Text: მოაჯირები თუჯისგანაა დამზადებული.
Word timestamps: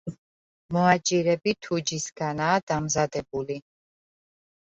მოაჯირები 0.75 1.51
თუჯისგანაა 1.65 2.63
დამზადებული. 2.71 3.59